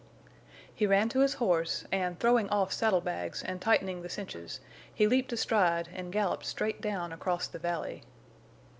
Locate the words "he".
0.73-0.87, 4.91-5.05